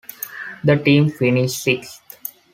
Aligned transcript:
The 0.63 0.77
team 0.77 1.11
finished 1.11 1.61
sixth. 1.61 2.01